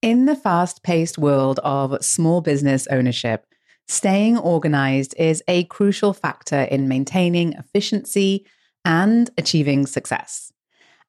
[0.00, 3.44] In the fast paced world of small business ownership,
[3.88, 8.46] staying organized is a crucial factor in maintaining efficiency
[8.84, 10.52] and achieving success.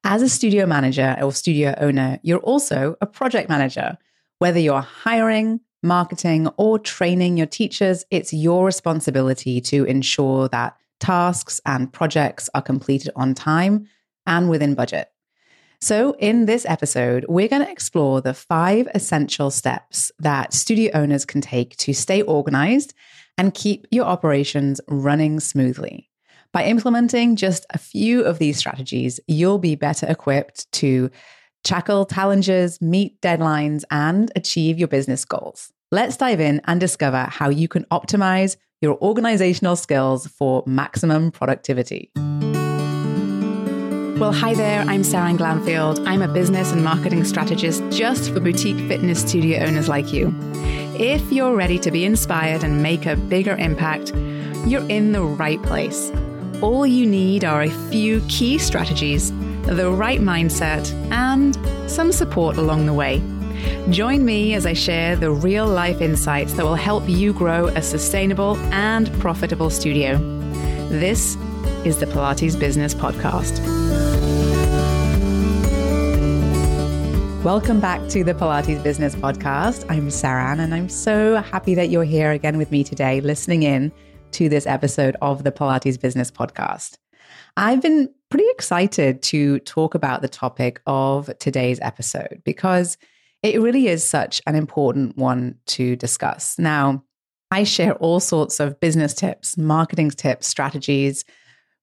[0.02, 3.96] As a studio manager or studio owner, you're also a project manager.
[4.40, 11.60] Whether you're hiring, marketing, or training your teachers, it's your responsibility to ensure that tasks
[11.64, 13.86] and projects are completed on time
[14.26, 15.12] and within budget.
[15.82, 21.24] So, in this episode, we're going to explore the five essential steps that studio owners
[21.24, 22.92] can take to stay organized
[23.38, 26.10] and keep your operations running smoothly.
[26.52, 31.10] By implementing just a few of these strategies, you'll be better equipped to
[31.64, 35.72] tackle challenges, meet deadlines, and achieve your business goals.
[35.90, 42.10] Let's dive in and discover how you can optimize your organizational skills for maximum productivity.
[44.20, 44.82] Well, hi there.
[44.82, 46.06] I'm Seran Glanfield.
[46.06, 50.34] I'm a business and marketing strategist just for boutique fitness studio owners like you.
[50.94, 54.12] If you're ready to be inspired and make a bigger impact,
[54.66, 56.12] you're in the right place.
[56.60, 61.56] All you need are a few key strategies, the right mindset, and
[61.90, 63.22] some support along the way.
[63.88, 67.80] Join me as I share the real life insights that will help you grow a
[67.80, 70.18] sustainable and profitable studio.
[70.90, 71.36] This
[71.86, 73.79] is the Pilates Business Podcast.
[77.44, 79.86] Welcome back to the Pilates Business Podcast.
[79.88, 83.90] I'm Seran, and I'm so happy that you're here again with me today, listening in
[84.32, 86.98] to this episode of the Pilates Business Podcast.
[87.56, 92.98] I've been pretty excited to talk about the topic of today's episode because
[93.42, 96.58] it really is such an important one to discuss.
[96.58, 97.04] Now,
[97.50, 101.24] I share all sorts of business tips, marketing tips, strategies,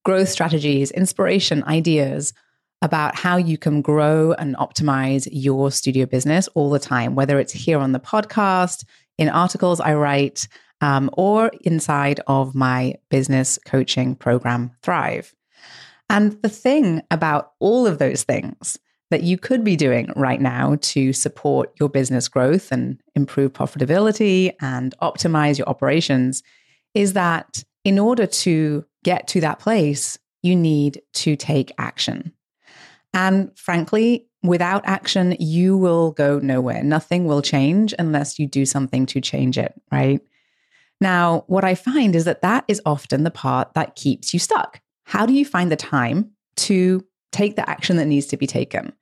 [0.04, 2.32] growth strategies, inspiration, ideas
[2.82, 7.52] about how you can grow and optimize your studio business all the time, whether it's
[7.52, 8.84] here on the podcast,
[9.16, 10.46] in articles I write,
[10.80, 15.34] um, or inside of my business coaching program, Thrive.
[16.08, 18.78] And the thing about all of those things
[19.10, 24.52] that you could be doing right now to support your business growth and improve profitability
[24.60, 26.42] and optimize your operations
[26.94, 32.32] is that in order to get to that place, you need to take action.
[33.18, 36.84] And frankly, without action, you will go nowhere.
[36.84, 40.20] Nothing will change unless you do something to change it, right?
[41.00, 44.80] Now, what I find is that that is often the part that keeps you stuck.
[45.02, 48.92] How do you find the time to take the action that needs to be taken?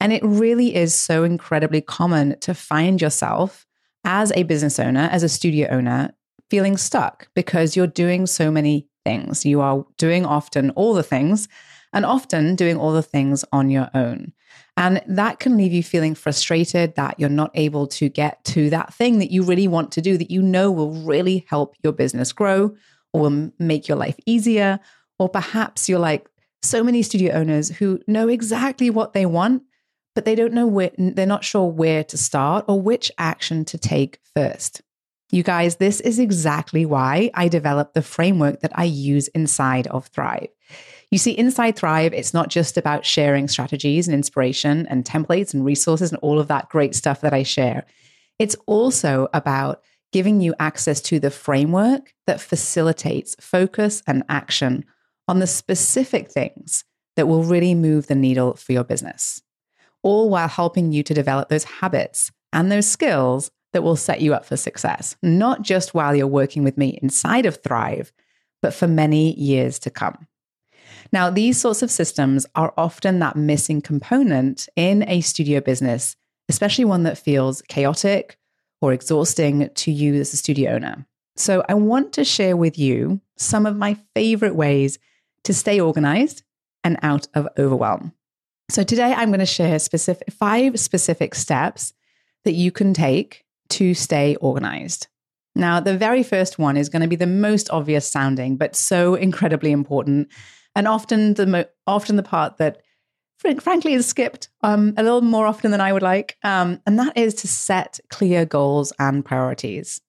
[0.00, 3.64] And it really is so incredibly common to find yourself
[4.04, 6.12] as a business owner, as a studio owner,
[6.50, 9.46] feeling stuck because you're doing so many things.
[9.46, 11.46] You are doing often all the things
[11.92, 14.32] and often doing all the things on your own.
[14.76, 18.94] And that can leave you feeling frustrated that you're not able to get to that
[18.94, 22.32] thing that you really want to do that you know will really help your business
[22.32, 22.74] grow
[23.12, 24.80] or will make your life easier.
[25.18, 26.26] Or perhaps you're like
[26.62, 29.62] so many studio owners who know exactly what they want,
[30.14, 33.78] but they don't know where, they're not sure where to start or which action to
[33.78, 34.80] take first.
[35.30, 40.06] You guys, this is exactly why I developed the framework that I use inside of
[40.08, 40.48] Thrive.
[41.12, 45.62] You see, inside Thrive, it's not just about sharing strategies and inspiration and templates and
[45.62, 47.84] resources and all of that great stuff that I share.
[48.38, 54.86] It's also about giving you access to the framework that facilitates focus and action
[55.28, 56.82] on the specific things
[57.16, 59.42] that will really move the needle for your business,
[60.02, 64.32] all while helping you to develop those habits and those skills that will set you
[64.32, 68.14] up for success, not just while you're working with me inside of Thrive,
[68.62, 70.26] but for many years to come.
[71.12, 76.16] Now, these sorts of systems are often that missing component in a studio business,
[76.48, 78.38] especially one that feels chaotic
[78.80, 81.06] or exhausting to you as a studio owner.
[81.36, 84.98] So, I want to share with you some of my favorite ways
[85.44, 86.42] to stay organized
[86.82, 88.12] and out of overwhelm.
[88.70, 91.92] So, today I'm going to share specific, five specific steps
[92.44, 95.08] that you can take to stay organized.
[95.54, 99.14] Now, the very first one is going to be the most obvious sounding, but so
[99.14, 100.28] incredibly important
[100.74, 102.82] and often the mo- often the part that
[103.60, 107.16] frankly is skipped um, a little more often than I would like, um, and that
[107.16, 110.00] is to set clear goals and priorities.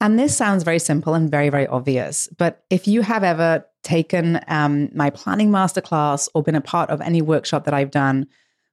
[0.00, 4.40] And this sounds very simple and very very obvious, but if you have ever taken
[4.48, 8.26] um, my planning masterclass or been a part of any workshop that I've done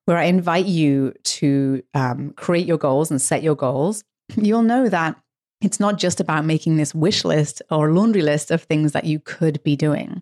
[0.05, 4.03] where I invite you to um, create your goals and set your goals,
[4.35, 5.15] you'll know that
[5.61, 9.19] it's not just about making this wish list or laundry list of things that you
[9.19, 10.21] could be doing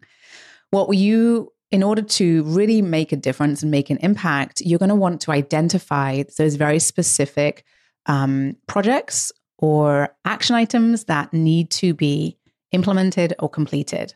[0.71, 4.89] what you in order to really make a difference and make an impact, you're going
[4.89, 7.65] to want to identify those very specific
[8.05, 12.37] um, projects or action items that need to be
[12.71, 14.13] implemented or completed.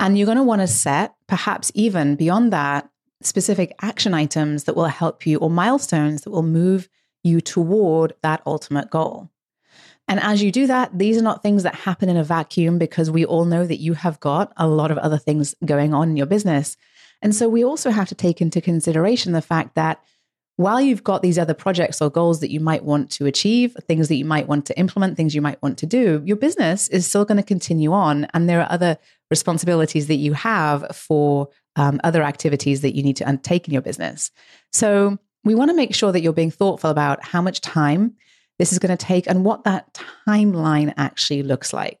[0.00, 2.88] And you're going to want to set, perhaps even beyond that,
[3.22, 6.88] specific action items that will help you or milestones that will move
[7.22, 9.30] you toward that ultimate goal.
[10.12, 13.10] And as you do that, these are not things that happen in a vacuum because
[13.10, 16.18] we all know that you have got a lot of other things going on in
[16.18, 16.76] your business.
[17.22, 20.02] And so we also have to take into consideration the fact that
[20.56, 24.08] while you've got these other projects or goals that you might want to achieve, things
[24.08, 27.06] that you might want to implement, things you might want to do, your business is
[27.06, 28.26] still going to continue on.
[28.34, 28.98] And there are other
[29.30, 33.80] responsibilities that you have for um, other activities that you need to undertake in your
[33.80, 34.30] business.
[34.74, 38.16] So we want to make sure that you're being thoughtful about how much time
[38.58, 39.92] this is going to take and what that
[40.26, 41.98] timeline actually looks like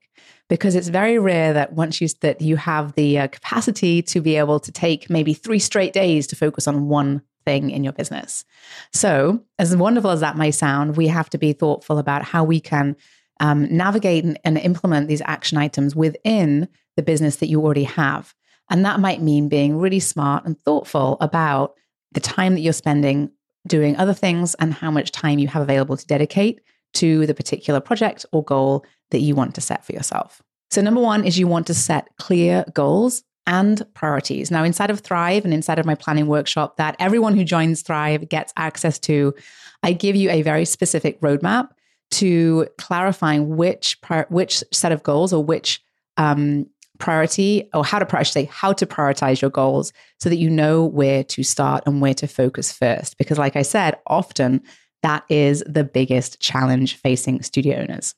[0.48, 4.36] because it's very rare that once you that you have the uh, capacity to be
[4.36, 8.44] able to take maybe 3 straight days to focus on one thing in your business.
[8.92, 12.60] So, as wonderful as that may sound, we have to be thoughtful about how we
[12.60, 12.96] can
[13.40, 18.34] um, navigate and, and implement these action items within the business that you already have.
[18.70, 21.74] And that might mean being really smart and thoughtful about
[22.12, 23.30] the time that you're spending
[23.66, 26.60] doing other things and how much time you have available to dedicate
[26.94, 30.42] to the particular project or goal that you want to set for yourself.
[30.70, 34.50] So, number one is you want to set clear goals and priorities.
[34.50, 38.28] Now, inside of Thrive and inside of my planning workshop that everyone who joins Thrive
[38.28, 39.34] gets access to,
[39.82, 41.68] I give you a very specific roadmap
[42.12, 43.98] to clarifying which
[44.28, 45.82] which set of goals or which
[46.16, 46.66] um,
[47.02, 50.84] priority or how to should say how to prioritize your goals so that you know
[50.84, 53.18] where to start and where to focus first.
[53.18, 54.62] Because, like I said, often
[55.02, 58.14] that is the biggest challenge facing studio owners.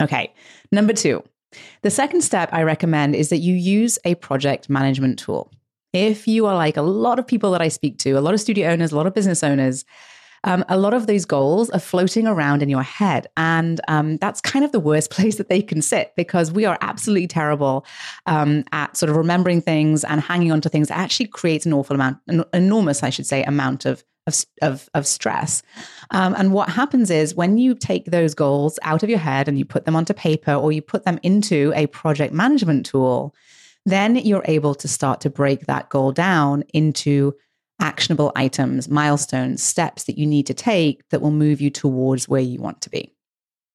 [0.00, 0.32] Okay,
[0.70, 1.20] number two.
[1.82, 5.50] The second step I recommend is that you use a project management tool.
[5.92, 8.40] If you are like a lot of people that I speak to, a lot of
[8.40, 9.84] studio owners, a lot of business owners,
[10.46, 13.26] um, a lot of these goals are floating around in your head.
[13.36, 16.78] And um, that's kind of the worst place that they can sit because we are
[16.80, 17.84] absolutely terrible
[18.24, 20.90] um, at sort of remembering things and hanging on to things.
[20.90, 24.88] It actually creates an awful amount, an enormous, I should say, amount of of, of,
[24.92, 25.62] of stress.
[26.10, 29.56] Um, and what happens is when you take those goals out of your head and
[29.56, 33.36] you put them onto paper or you put them into a project management tool,
[33.84, 37.36] then you're able to start to break that goal down into
[37.80, 42.40] actionable items, milestones, steps that you need to take that will move you towards where
[42.40, 43.12] you want to be.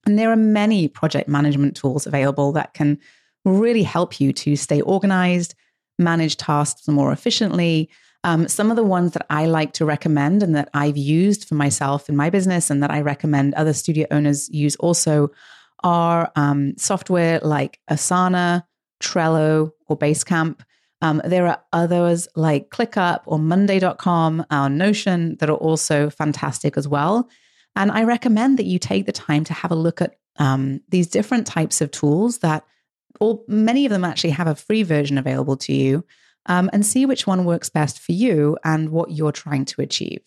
[0.05, 2.97] And there are many project management tools available that can
[3.45, 5.55] really help you to stay organized,
[5.99, 7.89] manage tasks more efficiently.
[8.23, 11.55] Um, some of the ones that I like to recommend and that I've used for
[11.55, 15.29] myself in my business and that I recommend other studio owners use also
[15.83, 18.63] are um, software like Asana,
[19.01, 20.61] Trello, or Basecamp.
[21.01, 26.87] Um, there are others like ClickUp or Monday.com, our Notion, that are also fantastic as
[26.87, 27.29] well.
[27.75, 31.07] And I recommend that you take the time to have a look at um, these
[31.07, 32.65] different types of tools that
[33.19, 36.05] all many of them actually have a free version available to you
[36.47, 40.21] um, and see which one works best for you and what you're trying to achieve.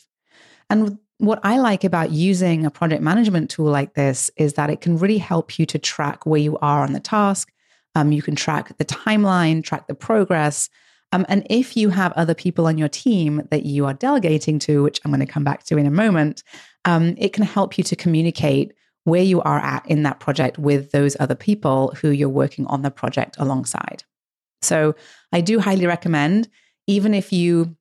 [0.70, 4.80] And what I like about using a project management tool like this is that it
[4.80, 7.52] can really help you to track where you are on the task
[7.94, 10.68] um, you can track the timeline, track the progress.
[11.12, 14.82] Um, and if you have other people on your team that you are delegating to,
[14.82, 16.42] which I'm going to come back to in a moment,
[16.84, 18.72] um, it can help you to communicate
[19.04, 22.82] where you are at in that project with those other people who you're working on
[22.82, 24.02] the project alongside.
[24.62, 24.94] So
[25.30, 26.48] I do highly recommend,
[26.86, 27.76] even if you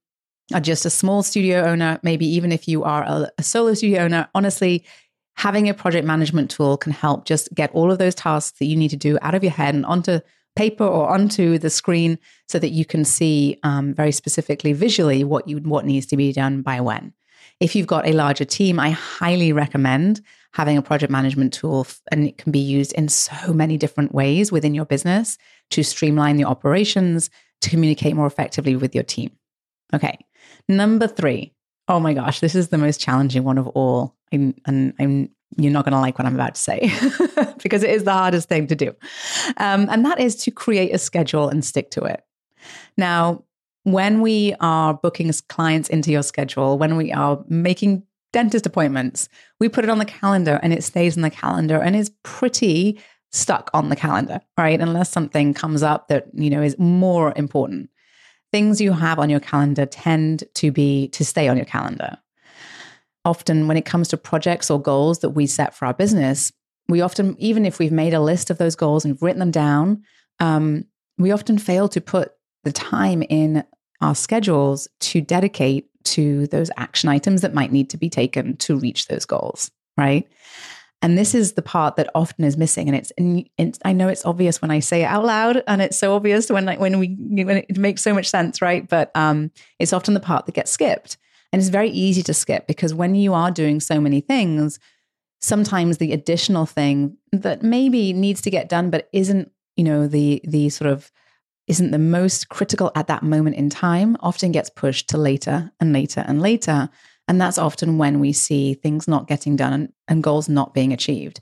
[0.54, 4.02] are just a small studio owner, maybe even if you are a, a solo studio
[4.02, 4.86] owner, honestly,
[5.36, 8.76] having a project management tool can help just get all of those tasks that you
[8.76, 10.20] need to do out of your head and onto
[10.56, 15.48] paper or onto the screen so that you can see um, very specifically visually what
[15.48, 17.14] you what needs to be done by when.
[17.60, 20.22] If you've got a larger team, I highly recommend
[20.54, 24.52] having a project management tool and it can be used in so many different ways
[24.52, 25.38] within your business
[25.72, 27.30] to streamline the operations,
[27.62, 29.32] to communicate more effectively with your team.
[29.94, 30.18] Okay.
[30.68, 31.54] Number 3.
[31.88, 34.16] Oh my gosh, this is the most challenging one of all.
[34.32, 36.92] I'm, and I'm you're not going to like what I'm about to say
[37.64, 38.96] because it is the hardest thing to do.
[39.58, 42.24] Um, and that is to create a schedule and stick to it.
[42.98, 43.44] Now,
[43.84, 49.70] when we are booking clients into your schedule, when we are making dentist appointments, we
[49.70, 53.00] put it on the calendar and it stays in the calendar and is pretty
[53.32, 54.80] stuck on the calendar, right?
[54.80, 57.90] Unless something comes up that, you know, is more important.
[58.54, 62.18] Things you have on your calendar tend to be to stay on your calendar
[63.26, 66.52] often when it comes to projects or goals that we set for our business,
[66.90, 70.04] we often, even if we've made a list of those goals and written them down,
[70.40, 70.86] um,
[71.18, 72.34] we often fail to put
[72.64, 73.64] the time in
[74.02, 78.78] our schedules to dedicate to those action items that might need to be taken to
[78.78, 80.28] reach those goals, right?
[81.04, 82.88] And this is the part that often is missing.
[82.88, 85.82] And it's, and it's I know it's obvious when I say it out loud, and
[85.82, 87.10] it's so obvious when like when we
[87.44, 88.88] when it makes so much sense, right?
[88.88, 91.18] But um, it's often the part that gets skipped,
[91.52, 94.80] and it's very easy to skip because when you are doing so many things,
[95.42, 100.42] sometimes the additional thing that maybe needs to get done but isn't, you know, the
[100.46, 101.12] the sort of
[101.68, 105.92] isn't the most critical at that moment in time often gets pushed to later and
[105.92, 106.90] later and later.
[107.28, 110.92] And that's often when we see things not getting done and, and goals not being
[110.92, 111.40] achieved.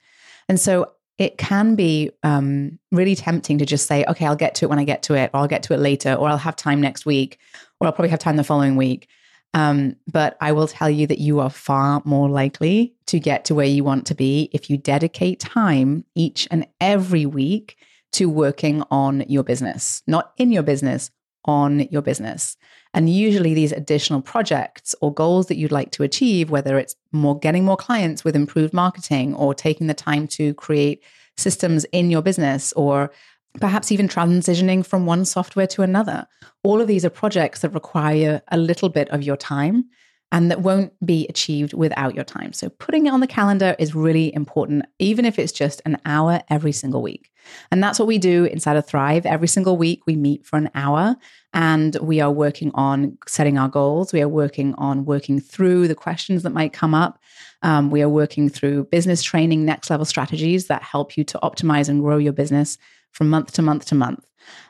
[0.47, 4.65] And so it can be um, really tempting to just say, okay, I'll get to
[4.65, 6.55] it when I get to it, or I'll get to it later, or I'll have
[6.55, 7.39] time next week,
[7.79, 9.07] or I'll probably have time the following week.
[9.53, 13.55] Um, but I will tell you that you are far more likely to get to
[13.55, 17.77] where you want to be if you dedicate time each and every week
[18.13, 21.11] to working on your business, not in your business,
[21.45, 22.55] on your business.
[22.93, 27.39] And usually these additional projects or goals that you'd like to achieve, whether it's more
[27.39, 31.03] getting more clients with improved marketing or taking the time to create
[31.37, 33.11] systems in your business or
[33.59, 36.27] perhaps even transitioning from one software to another.
[36.63, 39.85] All of these are projects that require a little bit of your time
[40.31, 42.53] and that won't be achieved without your time.
[42.53, 46.41] So putting it on the calendar is really important, even if it's just an hour
[46.49, 47.30] every single week.
[47.71, 49.25] And that's what we do inside of Thrive.
[49.25, 51.15] Every single week, we meet for an hour
[51.53, 54.13] and we are working on setting our goals.
[54.13, 57.19] We are working on working through the questions that might come up.
[57.61, 61.89] Um, we are working through business training, next level strategies that help you to optimize
[61.89, 62.77] and grow your business
[63.11, 64.25] from month to month to month.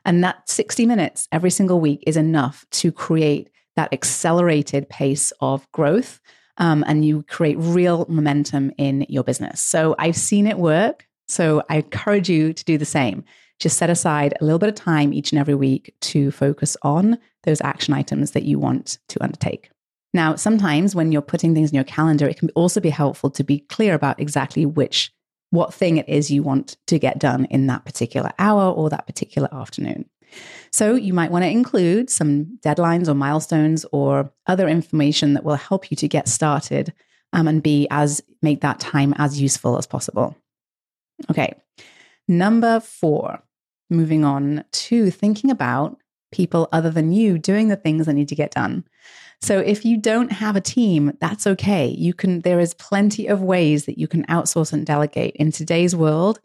[0.05, 5.71] And that 60 minutes every single week is enough to create that accelerated pace of
[5.71, 6.19] growth
[6.57, 9.61] um, and you create real momentum in your business.
[9.61, 11.07] So I've seen it work.
[11.31, 13.23] So I encourage you to do the same.
[13.57, 17.17] Just set aside a little bit of time each and every week to focus on
[17.43, 19.69] those action items that you want to undertake.
[20.13, 23.45] Now, sometimes when you're putting things in your calendar, it can also be helpful to
[23.45, 25.13] be clear about exactly which
[25.51, 29.07] what thing it is you want to get done in that particular hour or that
[29.07, 30.09] particular afternoon.
[30.73, 35.55] So you might want to include some deadlines or milestones or other information that will
[35.55, 36.93] help you to get started
[37.31, 40.35] um, and be as make that time as useful as possible.
[41.29, 41.53] Okay.
[42.27, 43.43] Number four,
[43.89, 45.97] moving on to thinking about
[46.31, 48.85] people other than you doing the things that need to get done.
[49.41, 51.87] So if you don't have a team, that's okay.
[51.87, 55.35] You can there is plenty of ways that you can outsource and delegate.
[55.35, 56.39] In today's world,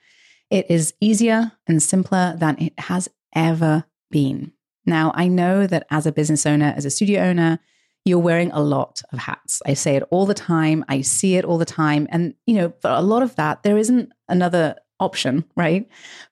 [0.50, 4.52] it is easier and simpler than it has ever been.
[4.86, 7.58] Now, I know that as a business owner, as a studio owner,
[8.04, 9.60] you're wearing a lot of hats.
[9.66, 10.84] I say it all the time.
[10.88, 12.06] I see it all the time.
[12.10, 15.88] And, you know, for a lot of that, there isn't another option, right?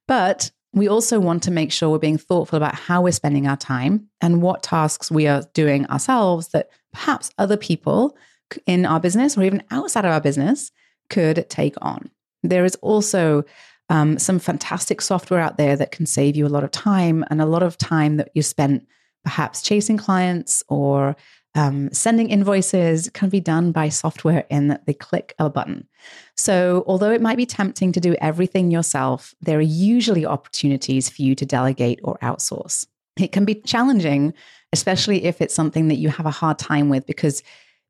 [0.08, 3.56] But we also want to make sure we're being thoughtful about how we're spending our
[3.56, 8.16] time and what tasks we are doing ourselves that perhaps other people
[8.66, 10.72] in our business or even outside of our business
[11.10, 12.10] could take on.
[12.42, 13.44] There is also
[13.88, 17.40] um, some fantastic software out there that can save you a lot of time and
[17.40, 18.86] a lot of time that you spent
[19.24, 21.16] perhaps chasing clients or
[21.54, 25.86] um, sending invoices can be done by software in the click of a button.
[26.36, 31.22] So, although it might be tempting to do everything yourself, there are usually opportunities for
[31.22, 32.86] you to delegate or outsource.
[33.18, 34.34] It can be challenging,
[34.72, 37.42] especially if it's something that you have a hard time with because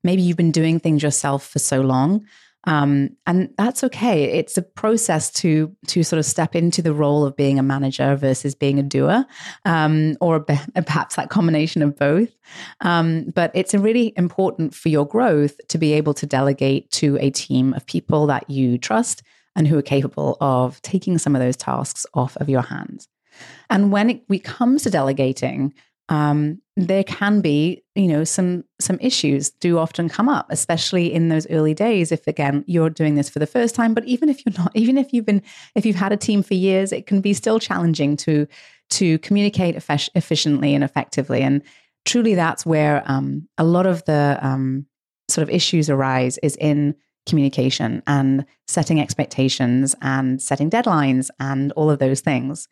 [0.02, 2.26] maybe you've been doing things yourself for so long
[2.66, 4.25] um, and that's okay.
[4.25, 8.16] It's a process to to sort of step into the role of being a manager
[8.16, 9.25] versus being a doer,
[9.64, 12.30] um, or perhaps that combination of both.
[12.80, 17.30] Um, but it's really important for your growth to be able to delegate to a
[17.30, 19.23] team of people that you trust
[19.56, 23.09] and who are capable of taking some of those tasks off of your hands.
[23.71, 25.75] And when it comes to delegating,
[26.09, 31.28] um, there can be, you know, some some issues do often come up, especially in
[31.28, 32.10] those early days.
[32.10, 34.98] If again you're doing this for the first time, but even if you're not, even
[34.98, 35.42] if you've been,
[35.74, 38.46] if you've had a team for years, it can be still challenging to
[38.90, 41.42] to communicate efficiently and effectively.
[41.42, 41.62] And
[42.04, 44.86] truly, that's where um, a lot of the um,
[45.28, 46.94] sort of issues arise is in
[47.26, 52.68] communication and setting expectations and setting deadlines and all of those things.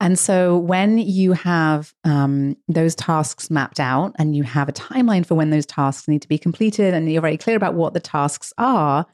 [0.00, 5.26] And so when you have um, those tasks mapped out and you have a timeline
[5.26, 8.00] for when those tasks need to be completed and you're very clear about what the
[8.00, 9.06] tasks are,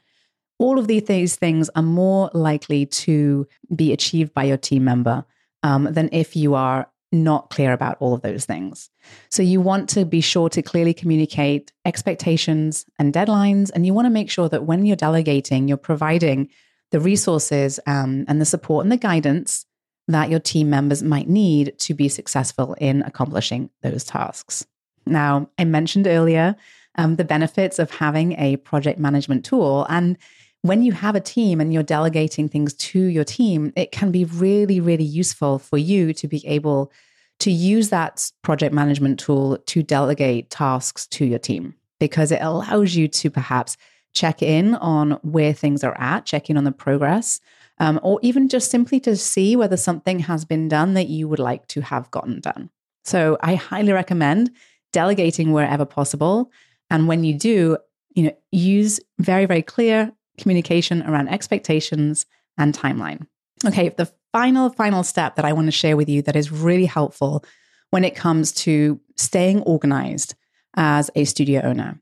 [0.58, 5.24] all of these things are more likely to be achieved by your team member
[5.62, 8.90] um, than if you are not clear about all of those things.
[9.30, 13.70] So you want to be sure to clearly communicate expectations and deadlines.
[13.74, 16.48] And you want to make sure that when you're delegating, you're providing
[16.90, 19.66] the resources um, and the support and the guidance
[20.08, 24.66] that your team members might need to be successful in accomplishing those tasks.
[25.06, 26.56] Now, I mentioned earlier
[26.96, 29.86] um, the benefits of having a project management tool.
[29.88, 30.18] And
[30.62, 34.24] when you have a team and you're delegating things to your team, it can be
[34.24, 36.92] really, really useful for you to be able
[37.40, 42.94] to use that project management tool to delegate tasks to your team because it allows
[42.94, 43.76] you to perhaps
[44.14, 47.40] check in on where things are at, check in on the progress,
[47.78, 51.38] um, or even just simply to see whether something has been done that you would
[51.40, 52.70] like to have gotten done.
[53.04, 54.52] So I highly recommend
[54.92, 56.52] delegating wherever possible.
[56.90, 57.78] And when you do,
[58.14, 62.26] you know, use very, very clear communication around expectations
[62.58, 63.26] and timeline.
[63.66, 66.86] Okay, the final, final step that I want to share with you that is really
[66.86, 67.44] helpful
[67.90, 70.34] when it comes to staying organized
[70.76, 72.00] as a studio owner.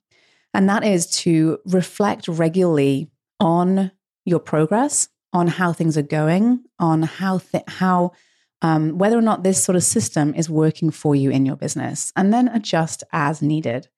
[0.54, 3.90] And that is to reflect regularly on
[4.24, 8.12] your progress, on how things are going, on how th- how
[8.62, 12.12] um, whether or not this sort of system is working for you in your business,
[12.14, 13.88] and then adjust as needed.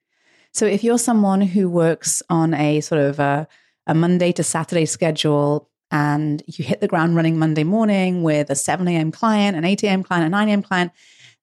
[0.53, 3.49] So, if you're someone who works on a sort of a,
[3.87, 8.55] a Monday to Saturday schedule and you hit the ground running Monday morning with a
[8.55, 9.13] 7 a.m.
[9.13, 10.03] client, an 8 a.m.
[10.03, 10.63] client, a 9 a.m.
[10.63, 10.93] client,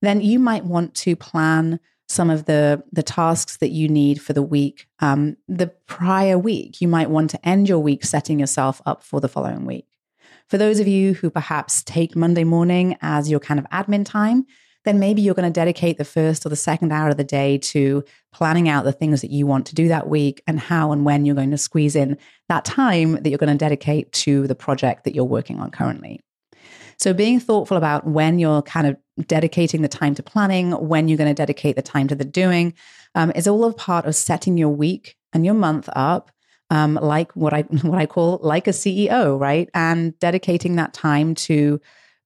[0.02, 4.34] then you might want to plan some of the the tasks that you need for
[4.34, 8.82] the week um, the prior week you might want to end your week setting yourself
[8.88, 9.86] up for the following week
[10.50, 14.48] for those of you who perhaps take Monday morning as your kind of admin time,
[14.90, 17.60] then maybe you're going to dedicate the first or the second hour of the day
[17.60, 18.04] to
[18.34, 21.26] planning out the things that you want to do that week and how and when
[21.26, 22.18] you're going to squeeze in
[22.48, 26.20] that time that you're going to dedicate to the project that you're working on currently.
[26.98, 31.20] So, being thoughtful about when you're kind of dedicating the time to planning, when you're
[31.20, 32.74] going to dedicate the time to the doing,
[33.14, 36.32] um, is all a part of setting your week and your month up
[36.72, 39.70] um, like what I what I call like a CEO, right?
[39.76, 41.80] And dedicating that time to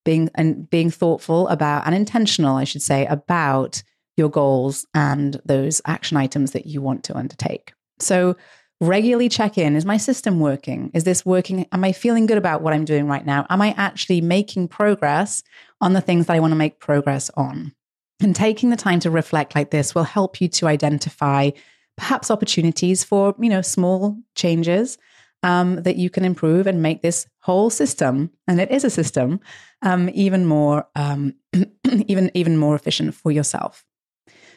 [0.06, 3.84] being and being thoughtful about and intentional, I should say, about
[4.18, 7.74] your goals and those action items that you want to undertake.
[8.00, 8.36] So
[8.80, 9.76] regularly check in.
[9.76, 10.92] Is my system working?
[10.94, 11.66] Is this working?
[11.72, 13.46] Am i feeling good about what i'm doing right now?
[13.50, 15.42] Am i actually making progress
[15.82, 17.74] on the things that i want to make progress on?
[18.22, 21.52] And taking the time to reflect like this will help you to identify
[21.98, 24.98] perhaps opportunities for you know small changes
[25.44, 29.40] um, that you can improve and make this whole system and it is a system
[29.82, 31.36] um, even more um,
[32.08, 33.86] even even more efficient for yourself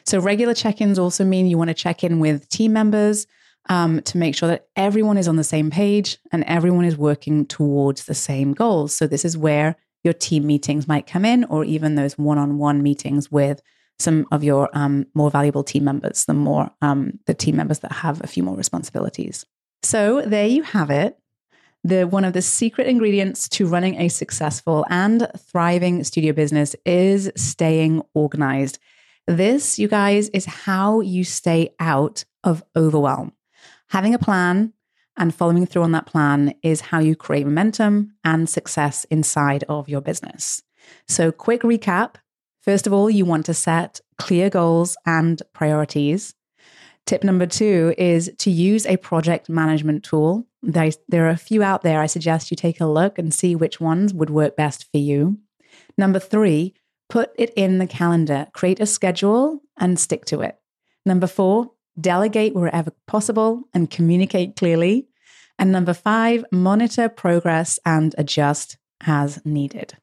[0.05, 3.27] so regular check-ins also mean you want to check in with team members
[3.69, 7.45] um, to make sure that everyone is on the same page and everyone is working
[7.45, 11.65] towards the same goals so this is where your team meetings might come in or
[11.65, 13.61] even those one-on-one meetings with
[13.99, 17.91] some of your um, more valuable team members, the more um, the team members that
[17.91, 19.45] have a few more responsibilities.
[19.83, 21.17] So there you have it.
[21.83, 27.31] The one of the secret ingredients to running a successful and thriving studio business is
[27.35, 28.79] staying organized.
[29.27, 33.33] This, you guys, is how you stay out of overwhelm.
[33.89, 34.73] Having a plan
[35.17, 39.87] and following through on that plan is how you create momentum and success inside of
[39.87, 40.61] your business.
[41.07, 42.15] So, quick recap
[42.67, 46.35] First of all, you want to set clear goals and priorities.
[47.07, 50.45] Tip number two is to use a project management tool.
[50.61, 52.01] There are a few out there.
[52.01, 55.39] I suggest you take a look and see which ones would work best for you.
[55.97, 56.73] Number three,
[57.07, 60.59] put it in the calendar, create a schedule and stick to it.
[61.05, 65.07] Number four, delegate wherever possible and communicate clearly.
[65.57, 69.93] And number five, monitor progress and adjust as needed.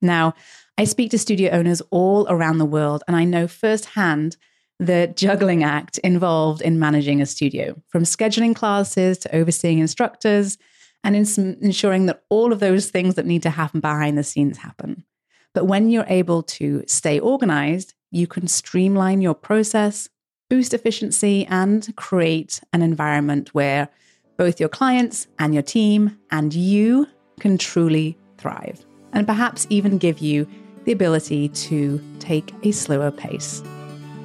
[0.00, 0.34] Now,
[0.78, 4.36] I speak to studio owners all around the world, and I know firsthand
[4.78, 10.58] the juggling act involved in managing a studio, from scheduling classes to overseeing instructors
[11.04, 14.58] and in ensuring that all of those things that need to happen behind the scenes
[14.58, 15.04] happen.
[15.52, 20.08] But when you're able to stay organized, you can streamline your process,
[20.50, 23.88] boost efficiency, and create an environment where
[24.36, 27.06] both your clients and your team and you
[27.38, 30.48] can truly thrive, and perhaps even give you
[30.84, 33.62] the ability to take a slower pace.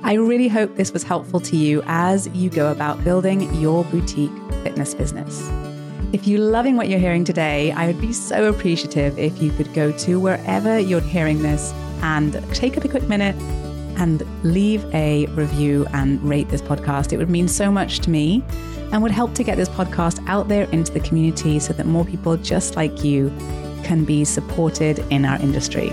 [0.02, 4.32] I really hope this was helpful to you as you go about building your boutique
[4.64, 5.48] fitness business.
[6.14, 9.74] If you're loving what you're hearing today, I would be so appreciative if you could
[9.74, 13.36] go to wherever you're hearing this and take up a quick minute
[14.00, 17.12] and leave a review and rate this podcast.
[17.12, 18.42] It would mean so much to me
[18.94, 22.06] and would help to get this podcast out there into the community so that more
[22.06, 23.30] people just like you
[23.84, 25.92] can be supported in our industry.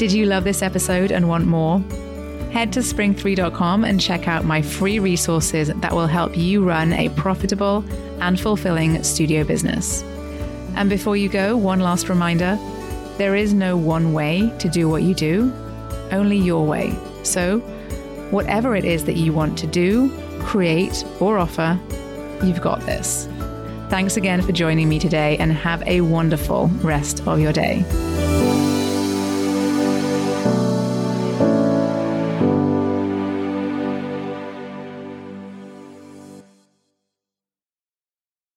[0.00, 1.78] Did you love this episode and want more?
[2.52, 7.10] Head to spring3.com and check out my free resources that will help you run a
[7.10, 7.84] profitable
[8.22, 10.02] and fulfilling studio business.
[10.74, 12.58] And before you go, one last reminder
[13.18, 15.52] There is no one way to do what you do,
[16.12, 16.98] only your way.
[17.22, 17.58] So,
[18.30, 20.10] whatever it is that you want to do,
[20.40, 21.78] create, or offer,
[22.42, 23.28] you've got this.
[23.90, 27.84] Thanks again for joining me today and have a wonderful rest of your day.